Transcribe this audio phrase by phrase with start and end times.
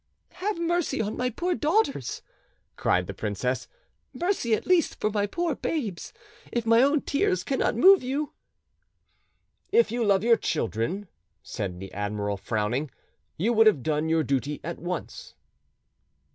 [0.31, 2.23] "Have mercy on my poor daughters!"
[2.75, 3.67] cried the princess;
[4.13, 6.11] "mercy at least for my poor babes,
[6.51, 8.33] if my own tears cannot move you."
[9.71, 11.07] "If you loved your children,"
[11.43, 12.89] said the admiral, frowning,
[13.37, 15.35] "you would have done your duty at once."